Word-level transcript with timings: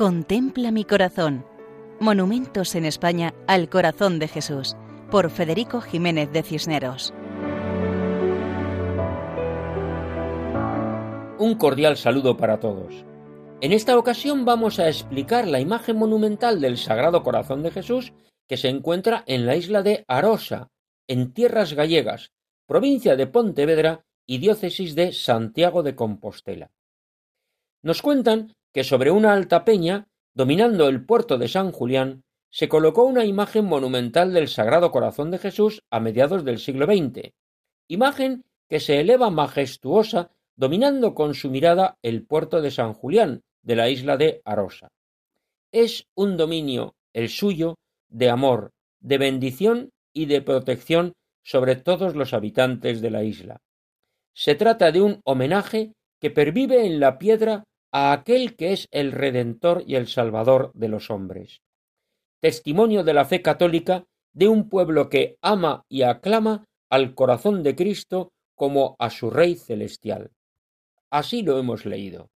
Contempla 0.00 0.70
mi 0.70 0.86
corazón. 0.86 1.44
Monumentos 2.00 2.74
en 2.74 2.86
España 2.86 3.34
al 3.46 3.68
corazón 3.68 4.18
de 4.18 4.28
Jesús, 4.28 4.74
por 5.10 5.28
Federico 5.28 5.82
Jiménez 5.82 6.32
de 6.32 6.42
Cisneros. 6.42 7.12
Un 11.38 11.54
cordial 11.58 11.98
saludo 11.98 12.38
para 12.38 12.60
todos. 12.60 13.04
En 13.60 13.72
esta 13.72 13.98
ocasión 13.98 14.46
vamos 14.46 14.78
a 14.78 14.88
explicar 14.88 15.46
la 15.46 15.60
imagen 15.60 15.98
monumental 15.98 16.62
del 16.62 16.78
Sagrado 16.78 17.22
Corazón 17.22 17.62
de 17.62 17.70
Jesús 17.70 18.14
que 18.48 18.56
se 18.56 18.70
encuentra 18.70 19.22
en 19.26 19.44
la 19.44 19.56
isla 19.56 19.82
de 19.82 20.06
Arosa, 20.08 20.70
en 21.08 21.34
tierras 21.34 21.74
gallegas, 21.74 22.32
provincia 22.66 23.16
de 23.16 23.26
Pontevedra 23.26 24.06
y 24.26 24.38
diócesis 24.38 24.94
de 24.94 25.12
Santiago 25.12 25.82
de 25.82 25.94
Compostela. 25.94 26.70
Nos 27.82 28.00
cuentan 28.00 28.54
que 28.72 28.84
sobre 28.84 29.10
una 29.10 29.32
alta 29.32 29.64
peña, 29.64 30.08
dominando 30.34 30.88
el 30.88 31.04
puerto 31.04 31.38
de 31.38 31.48
San 31.48 31.72
Julián, 31.72 32.24
se 32.50 32.68
colocó 32.68 33.04
una 33.04 33.24
imagen 33.24 33.64
monumental 33.64 34.32
del 34.32 34.48
Sagrado 34.48 34.90
Corazón 34.90 35.30
de 35.30 35.38
Jesús 35.38 35.82
a 35.90 36.00
mediados 36.00 36.44
del 36.44 36.58
siglo 36.58 36.86
XX, 36.86 37.32
imagen 37.88 38.44
que 38.68 38.80
se 38.80 39.00
eleva 39.00 39.30
majestuosa 39.30 40.30
dominando 40.56 41.14
con 41.14 41.34
su 41.34 41.50
mirada 41.50 41.98
el 42.02 42.26
puerto 42.26 42.60
de 42.60 42.70
San 42.70 42.92
Julián, 42.92 43.42
de 43.62 43.76
la 43.76 43.88
isla 43.88 44.16
de 44.16 44.42
Arosa. 44.44 44.88
Es 45.72 46.08
un 46.14 46.36
dominio, 46.36 46.94
el 47.12 47.28
suyo, 47.28 47.76
de 48.08 48.28
amor, 48.28 48.72
de 49.00 49.18
bendición 49.18 49.90
y 50.12 50.26
de 50.26 50.42
protección 50.42 51.14
sobre 51.42 51.76
todos 51.76 52.14
los 52.14 52.34
habitantes 52.34 53.00
de 53.00 53.10
la 53.10 53.22
isla. 53.22 53.60
Se 54.34 54.54
trata 54.54 54.92
de 54.92 55.00
un 55.00 55.20
homenaje 55.24 55.94
que 56.20 56.30
pervive 56.30 56.84
en 56.86 57.00
la 57.00 57.18
piedra 57.18 57.64
a 57.92 58.12
aquel 58.12 58.56
que 58.56 58.72
es 58.72 58.88
el 58.90 59.12
Redentor 59.12 59.82
y 59.86 59.96
el 59.96 60.06
Salvador 60.06 60.70
de 60.74 60.88
los 60.88 61.10
hombres. 61.10 61.62
Testimonio 62.40 63.04
de 63.04 63.14
la 63.14 63.24
fe 63.24 63.42
católica 63.42 64.06
de 64.32 64.48
un 64.48 64.68
pueblo 64.68 65.08
que 65.08 65.36
ama 65.42 65.84
y 65.88 66.02
aclama 66.02 66.66
al 66.88 67.14
corazón 67.14 67.62
de 67.62 67.74
Cristo 67.74 68.32
como 68.54 68.96
a 68.98 69.10
su 69.10 69.30
Rey 69.30 69.56
celestial. 69.56 70.30
Así 71.10 71.42
lo 71.42 71.58
hemos 71.58 71.86
leído. 71.86 72.30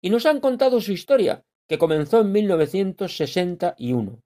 Y 0.00 0.10
nos 0.10 0.26
han 0.26 0.40
contado 0.40 0.80
su 0.80 0.92
historia, 0.92 1.44
que 1.68 1.78
comenzó 1.78 2.20
en 2.20 2.32
1961. 2.32 4.22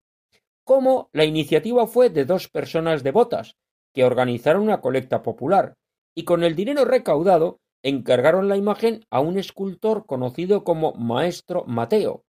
Cómo 0.64 1.08
la 1.12 1.24
iniciativa 1.24 1.86
fue 1.86 2.10
de 2.10 2.24
dos 2.24 2.48
personas 2.48 3.02
devotas, 3.02 3.56
que 3.92 4.04
organizaron 4.04 4.62
una 4.62 4.80
colecta 4.80 5.22
popular, 5.22 5.74
y 6.14 6.24
con 6.24 6.44
el 6.44 6.54
dinero 6.54 6.84
recaudado 6.84 7.60
encargaron 7.82 8.48
la 8.48 8.56
imagen 8.56 9.04
a 9.10 9.20
un 9.20 9.38
escultor 9.38 10.06
conocido 10.06 10.64
como 10.64 10.92
Maestro 10.92 11.64
Mateo, 11.66 12.24